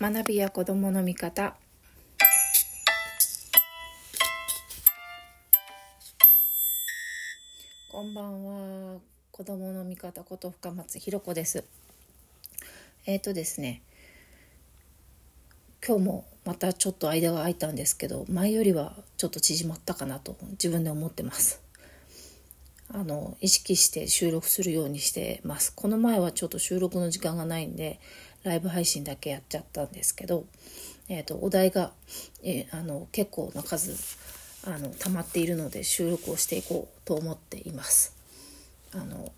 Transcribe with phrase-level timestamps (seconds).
[0.00, 1.54] 学びや子どもの見方。
[7.92, 8.44] こんばん
[8.94, 8.98] は。
[9.30, 11.64] 子どもの見方こと深松ひろ子です。
[13.06, 13.82] えっ、ー、とですね。
[15.86, 21.62] 今日もまたちょっと間が空いたんですけど前よりはちょっと縮まったかなと自分で思ってます。
[22.88, 25.72] あの意識して収録するようにしてます。
[25.72, 28.00] この前はちょっと収録の時間がないんで
[28.44, 30.44] ライブ配信だけやっちゃったんですけど、
[31.08, 31.92] えーと、お題が、
[32.42, 33.96] えー、あの結構な数
[34.66, 38.14] あの溜まっているので収録をしていこうと思っています。
[38.94, 39.32] あの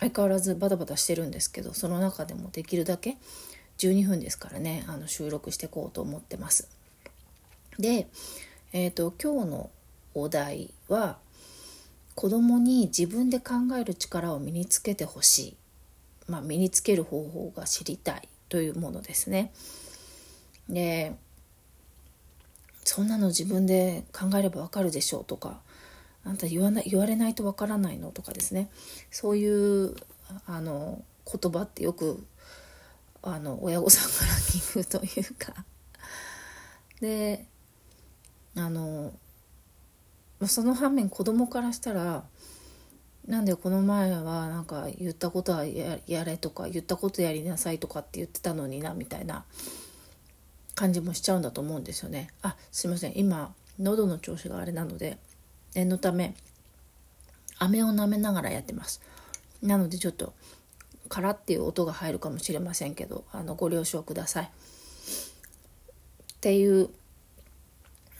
[0.00, 3.16] 相変わらずバタバタしてるんですけどその中でもできるだけ
[3.78, 6.68] 12分ですからねあの収録していこうと思ってます。
[7.78, 8.08] で、
[8.72, 9.70] えーと今日の
[10.14, 11.18] お題は
[12.14, 15.56] 子供に自分で考える力を身につけてほしい
[16.28, 19.52] まあ、身につける方法が知りたいというものですね。
[20.68, 21.14] で
[22.84, 25.60] そんなの自分で考えればわかるでしょうとか
[26.24, 28.70] あんた言わな言われないとわからないのとかですね
[29.10, 29.94] そういう
[30.46, 32.24] あの言葉ってよく
[33.22, 35.64] あの親御さんから聞くというか
[37.00, 37.46] で
[38.56, 39.12] あの
[40.46, 42.24] その反面子供からしたら
[43.26, 49.44] なんでこの前はなんか言ったことはやれとか言ったことやりなさいとかって言ってたのになみたいな
[50.74, 52.28] 感じもしちゃうんだと思うんですよね。
[52.42, 55.18] あすいません今喉の調子があれなので
[55.74, 56.34] 念のため
[57.58, 59.00] 飴を舐めながらやってます。
[59.62, 60.34] なのでちょっと
[61.08, 64.44] カラっていう音が入るかもしれませんけどあのご了承ください。
[64.44, 64.48] っ
[66.44, 66.90] ていう、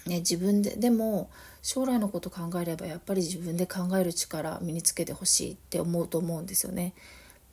[0.06, 1.30] ね、自分ででも
[1.62, 6.92] 将来のこと考えればやっぱり自分で考える力身につけてほしいって思うと思うんですよね。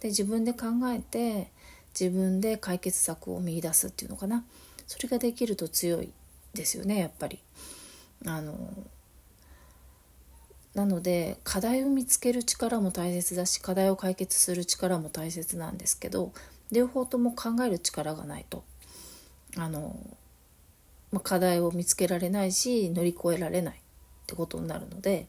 [0.01, 1.51] で自分で考えて
[1.97, 4.43] 自分で解決策を見いだすっていうのかな
[4.87, 6.11] それができると強い
[6.53, 7.39] ですよねやっぱり。
[8.25, 8.55] あの
[10.73, 16.31] なので課題を見つける力も大切だし課題を解決する力も大切なんですけど
[16.71, 18.63] 両方とも考える力がないと
[19.57, 19.95] あの、
[21.11, 23.77] まあ、課題を見つけられないし乗り越えられないっ
[24.27, 25.27] てことになるので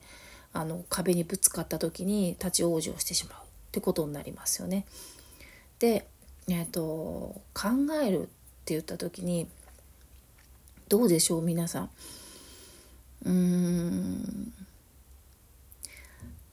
[0.53, 3.41] あの壁にぶつかった時に立ち往生してしまうっ
[3.73, 4.85] てことになりますよね。
[5.79, 6.07] で、
[6.47, 6.81] えーと、
[7.55, 7.71] 考
[8.03, 8.25] えるっ
[8.65, 9.49] て言った時に
[10.89, 11.91] どうでしょう皆さん。
[13.25, 14.53] うーん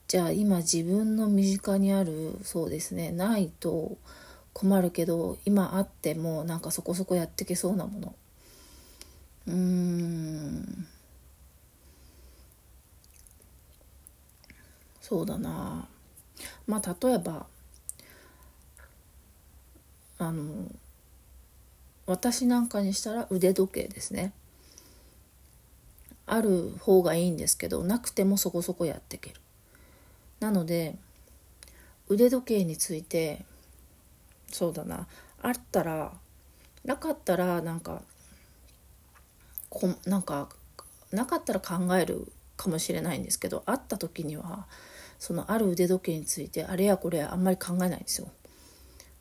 [0.08, 3.96] じゃあ今自分の身近にあるそうですねないと
[4.54, 8.16] 困るけど今あってもなんかそこそこやってけそうなもの
[9.50, 10.88] うん。
[15.02, 15.88] そうだな。
[16.68, 17.48] まあ例えば
[20.20, 20.68] あの
[22.06, 24.34] 私なんかにしたら腕時計ですね。
[26.28, 29.42] ある方がいいんですけどなくてもそこそこやっていける。
[30.40, 30.96] なので
[32.08, 33.46] 腕時計について
[34.52, 35.08] そうだな。
[35.42, 36.14] あったら
[36.86, 38.04] なかったらなんか
[39.70, 40.50] こなんか
[41.12, 44.68] なかったら考えるかもしれないんですけどあった時には
[45.18, 48.30] そのある腕時計についてあれやこれやあんまり考えないんですよ。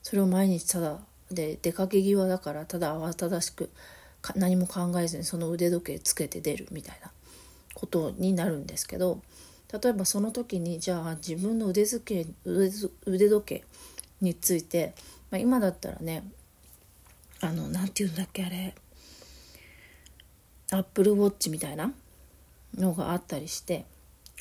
[0.03, 0.99] それを毎日ただ
[1.31, 3.71] で出かけ際だからただ慌ただしく
[4.35, 7.11] 何も考えずにその腕時計つけて出るみたいな
[7.75, 9.21] ことになるんですけど
[9.73, 13.65] 例えばその時にじゃあ自分の腕付け腕時計
[14.21, 14.95] について、
[15.31, 16.25] まあ、今だったらね
[17.41, 18.75] あの何て言うんだっけあれ
[20.71, 21.93] アップルウォッチみたいな
[22.77, 23.85] のがあったりして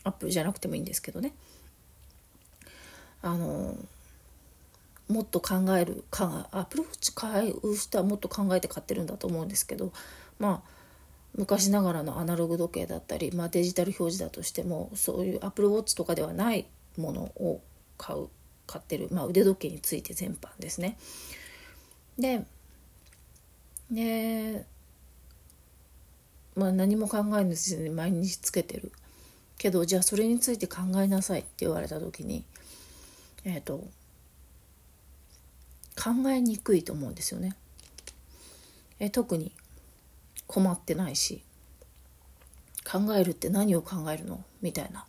[0.03, 1.33] アップルじゃなくてもいいんですけどね
[3.21, 3.75] あの
[5.09, 9.91] もっと考えるかアップローチ買う人はもっと考えて買ってるんだと思うんですけど
[10.39, 10.77] まあ
[11.35, 16.65] 昔ながらのアナログ時計だったり、まあ、デジタル表示だとしてもそういうアップルウォッチとかではない
[16.97, 17.61] ものを
[17.97, 18.27] 買う
[18.65, 20.97] 買ってる、まあ、腕時計について全般ですね。
[22.19, 22.43] で
[23.89, 24.65] で、
[26.57, 28.91] まあ、何も考えずに毎日つけてる
[29.59, 32.43] けどじゃあそれについて考えなさいって言われた時に
[33.45, 33.87] えっ、ー、と
[35.95, 37.55] 考えにくいと思うんですよね。
[38.99, 39.51] え特に
[40.47, 41.43] 困ってないし
[42.83, 44.43] 考えるって何を考えるの？
[44.61, 45.05] みたいな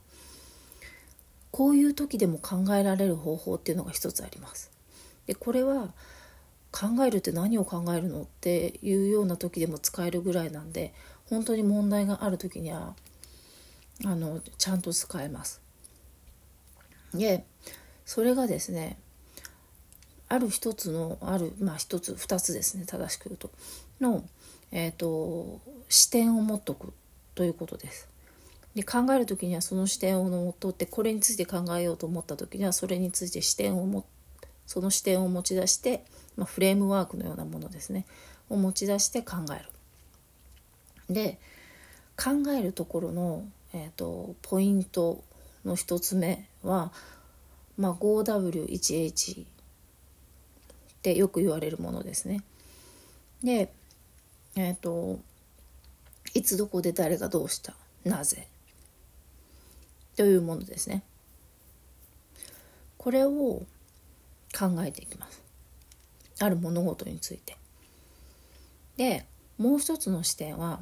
[1.51, 4.71] こういう時でも考えられる方法っていうのが一つあります。
[5.27, 5.95] でこれは
[6.71, 8.23] 考えるって何を考えるの？
[8.23, 10.93] っていうような時でも使えるぐらいなんで
[11.31, 12.95] 本当に問題がある時には
[14.05, 15.61] あのちゃんと使えます。
[17.15, 17.45] で
[18.05, 18.99] それがですね
[20.29, 23.51] ある一つのあるまあ一つ二つですね正しく言うと
[24.01, 24.25] の、
[24.73, 26.93] えーと、視点を持っとく
[27.35, 28.09] ということです。
[28.75, 34.05] で考える時にはその視点を持っとってこれについて考えようと思った時にはそれについて視点を持
[34.67, 36.05] その視点を持ち出して、
[36.37, 38.07] まあ、フレームワークのようなものですね
[38.51, 39.71] を持ち出して考える。
[41.09, 41.39] で
[42.17, 45.23] 考えるところの、えーと、ポイント
[45.65, 46.93] の一つ目は、
[47.77, 49.47] まあ、5W1H っ
[51.03, 52.43] てよく言われるものですね。
[53.43, 53.73] で、
[54.57, 55.21] えっ、ー、と、
[56.35, 58.49] いつどこで誰がどうした、なぜ
[60.17, 61.05] というものですね。
[62.97, 63.65] これを考
[64.85, 65.41] えていきます。
[66.41, 67.57] ある物事について。
[68.97, 69.27] で、
[69.59, 70.81] もう一つの視点は、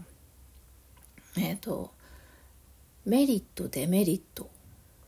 [1.38, 1.90] えっ、ー、と、
[3.04, 4.50] メリット、デメリット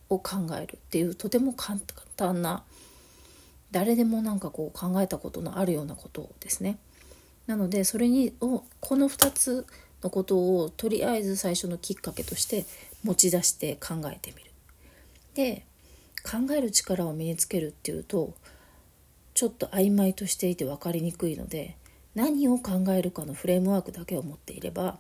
[0.09, 1.79] を考えるっていうとても簡
[2.17, 2.63] 単な
[3.71, 6.79] 誰でもなんかこう考えたことのあるようなことですね。
[7.47, 9.67] なのでそれにをこの2つ
[10.03, 12.67] のことをとりあえず最初のきっかけとして
[13.03, 14.51] 持ち出して考えてみる。
[15.35, 15.65] で
[16.25, 18.35] 考える力を身につけるっていうと
[19.35, 21.77] ちょっと曖昧としていて分かりにくいので
[22.15, 24.99] 何を考えるかのフレームワークだけを持っていれば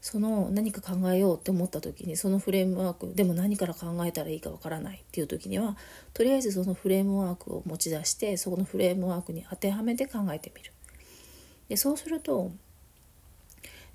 [0.00, 5.76] その何か考えようって思った時にそのフレームワークでも何から考えたらいいかわからないっていう時には
[6.14, 10.72] とりあえずそのフレームワークを持ち出してそこのフレームワークに当てはめて考えてみる。
[11.68, 12.50] でそうすると,、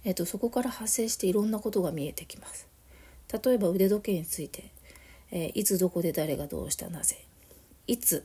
[0.04, 2.68] えーと、そこから発生していろんなことが見えてきます。
[3.44, 4.70] 例えば腕時計について、
[5.32, 7.26] えー、いつどこで誰がどうしたなぜ
[7.88, 8.24] いつ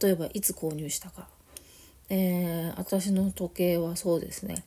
[0.00, 1.28] 例えばいつ購入したか、
[2.08, 4.64] えー、私の時計はそうですね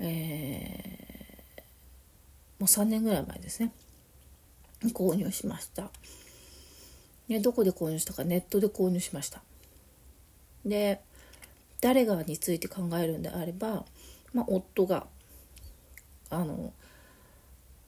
[0.00, 1.60] えー、
[2.58, 3.72] もう3年ぐらい前ですね。
[4.92, 5.90] 購入しました。
[7.28, 9.42] でどこで購入したかネットで購入しました。
[10.64, 11.00] で
[11.80, 13.84] 誰がについて考えるんであれば、
[14.34, 15.06] まあ、夫が
[16.28, 16.72] あの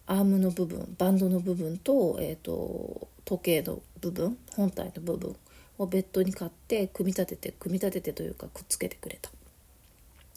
[0.06, 5.37] アームの部分バンドの部分と,、えーと、と時計の部分本体の部分
[5.79, 9.31] をベッドに買って組み立てて組み立ててというかくっつけてくれた。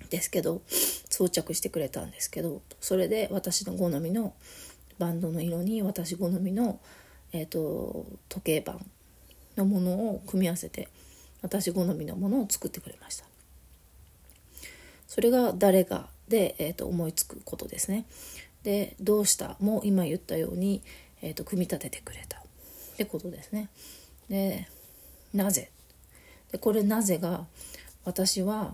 [0.10, 0.62] ですけど
[1.15, 4.33] 装着してくれたんですけどそれで私の好みの
[5.00, 6.81] バンドの色に私好みの、
[7.31, 8.85] えーと、時計盤
[9.56, 10.89] のものを組み合わせて
[11.41, 13.25] 私好みのものを作ってくれました。
[15.07, 18.06] それが誰がで、えーと、思いつくことですね。
[18.63, 19.56] でどうした？
[19.62, 20.81] も今言ったように、
[21.21, 22.39] えーと組み立ててくれた。
[22.39, 22.41] っ
[22.97, 23.69] てことですね。
[24.27, 24.67] で
[25.33, 25.71] なぜ？
[26.51, 27.45] でこれなぜが
[28.03, 28.73] 私は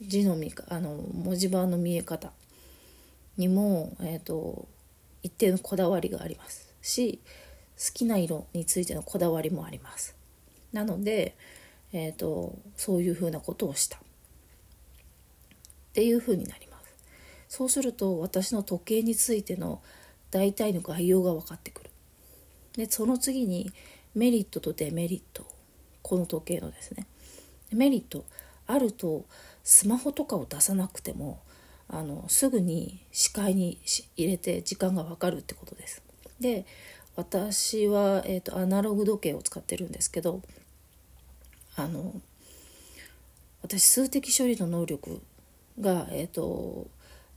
[0.00, 2.32] 字の見あの文字盤の見え方
[3.36, 4.66] にも、えーと、
[5.22, 7.20] 一定のこだわりがありますし
[7.78, 10.14] 好きな色についてのこだわりもあります。
[10.72, 11.36] なので、
[11.92, 13.98] えーと、そういうふうなことをした。
[13.98, 14.00] っ
[15.92, 16.94] ていうふうになります。
[17.48, 19.82] そうすると私の時計についての
[20.30, 21.90] 大体の概要が分かってくる。
[22.72, 23.72] でその次に
[24.14, 25.46] メリットとデメリット。
[26.02, 27.06] この時計のですね。
[27.72, 28.24] メリット。
[28.66, 29.24] あると
[29.62, 31.40] スマホとかを出さなくても
[31.88, 33.78] あのすぐに視界に
[34.16, 36.02] 入れて時間がわかるってことです。
[36.40, 36.66] で
[37.14, 40.42] 私は、えーと、アナログ時計を使ってるんですけど
[41.74, 42.20] あの
[43.62, 45.22] 私数的処理の能力
[45.80, 46.88] が、えーと、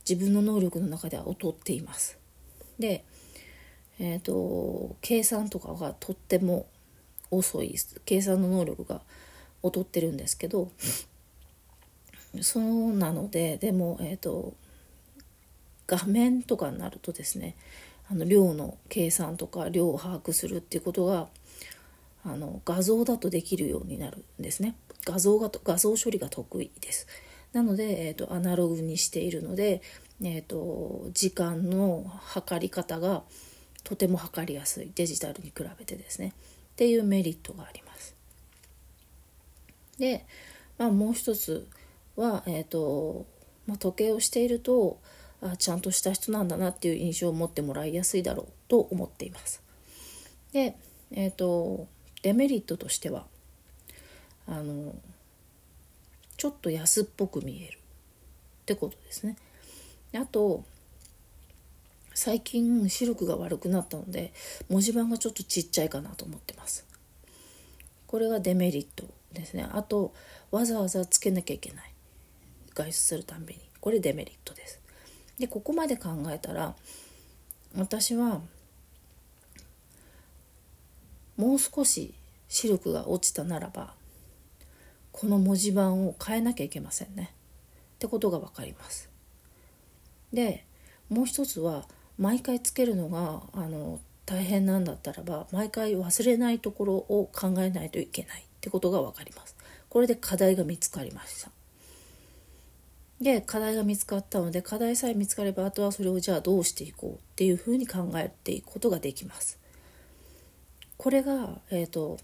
[0.08, 2.18] 自分の能力の中では劣っています。
[2.78, 3.04] で、
[3.98, 6.66] えーと計算とかがとっても
[7.30, 9.00] 遅い計算の能力が
[9.62, 10.70] 劣ってるんですけど
[12.42, 14.54] そうなのででもえ、ー、と
[15.86, 17.56] 画面とかになるとですね
[18.10, 21.28] あの量の計算とか量を把握するっていうことが
[22.24, 24.74] あの画像だとできるようになるんですね。
[25.06, 27.06] 画像が画像処理が得意です。
[27.52, 29.80] なので、えーと、アナログにしているので、
[30.22, 33.22] えーと時間の測り方が
[33.84, 34.92] とても測りやすい。
[34.94, 36.34] デジタルに比べてですね。
[36.72, 38.14] っていうメリットがあります。
[39.98, 40.26] で、
[40.78, 41.66] まあ、もう一つ
[42.16, 43.26] は、えーと
[43.66, 44.98] まあ、時計をしていると
[45.42, 49.62] あちゃんとした人なんだなっていう印象を持ってもらいやすいだろうと思っています。
[50.52, 50.76] で、
[51.12, 51.86] えーと、
[52.22, 53.26] デメリットとしては
[54.46, 54.94] あの
[56.36, 57.80] ちょっと安っぽく見えるっ
[58.66, 59.36] てことですね。
[60.14, 60.64] あと
[62.14, 64.32] 最近視力が悪くなったので
[64.68, 66.84] 文字盤がちょっとちっちゃいかなと思ってます。
[68.06, 69.66] これがデメリットですね。
[69.70, 70.12] あと
[70.50, 71.94] わざわざつけなきゃいけない。
[72.74, 74.80] 外出するたびにこれデメリットです。
[75.38, 76.74] でここまで考えたら
[77.76, 78.42] 私は
[81.36, 82.12] もう少し
[82.48, 83.94] 視力が落ちたならば
[85.12, 87.32] この文字盤を変えなきゃいけませんね
[87.94, 89.08] ってことが分かります。
[90.32, 90.64] で
[91.08, 91.86] もう一つは
[92.18, 99.56] 毎回つけるのがあの大変なんだったらば毎回忘れないところを考えないといけないってことが分かります。
[99.88, 101.50] これで課題が見つかりました。
[103.20, 109.58] で課題が見つかったので課題さえ見つかればあとはそれをじゃあどうしていこうっていうふうに考えていくことができます。
[110.96, 112.18] これが、えーと、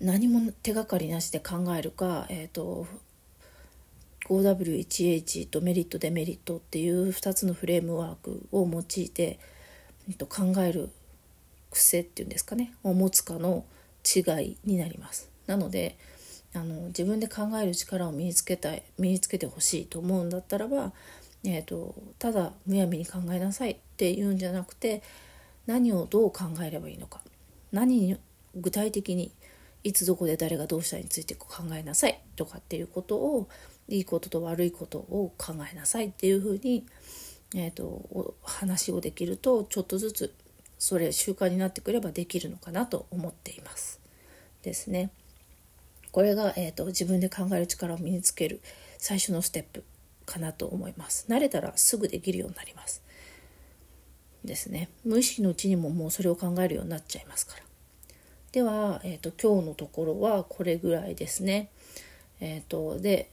[0.00, 2.86] 何も手がかりなしで考えるか、えーと、
[4.28, 9.38] 5W1H とメリットデメリットっていう2つのフレームワークを用いて、
[10.08, 10.90] えー、と考える
[11.70, 13.64] 癖っていうんですかねを持つかの
[14.04, 15.30] 違いになります。
[15.46, 15.96] なので
[16.54, 20.92] あの自分で考える力を身につけたい身につけてほしいと思うんだったらば、
[21.44, 25.02] えーと、ただむやみに考えなさいっていうんじゃなくて
[25.66, 27.20] 何をどう考えればいいのか
[27.70, 28.16] 何に
[28.54, 29.32] 具体的に
[29.82, 33.48] いつどこで誰がどうしたについて考えなさいとかっていうことを
[33.88, 36.84] いいことと悪いことを考えなさいっていうふうに、
[37.54, 40.34] えーと話をできるとちょっとずつ
[40.78, 44.00] それ習慣になってくればできるのかなと思っています。
[44.62, 45.10] ですね。
[46.12, 48.60] これが、えーと、自分で考える力を身につける
[48.98, 49.82] 最初のステップ
[50.26, 51.26] かなと思います。
[51.28, 53.02] 慣れたらすぐできるようになります。
[54.44, 54.88] ですね。
[55.04, 57.62] 無意識のうちにももうそれを考えるようになっちゃいますから。
[58.52, 61.70] では、えーと、今日のところはこれぐらいですね。
[62.40, 63.30] えっ、ー、とで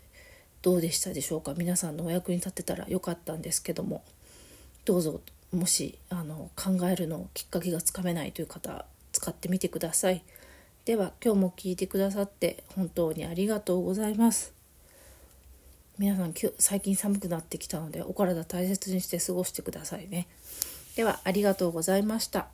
[0.61, 1.53] どうでしたでしょうか？
[1.57, 4.03] 皆さんのお役に立てたらよかったんですけども。
[4.85, 5.21] どうぞ
[5.51, 10.23] もしあの考えるのきっかけがつかめないという方使ってみてください。
[10.89, 14.53] では今日も聞いてくださって本当にありがとうございます。
[15.99, 20.27] 皆さん最近寒くなってきたのでお体大切にして過ごしてくださいね。
[20.95, 22.47] ではありがとうございました。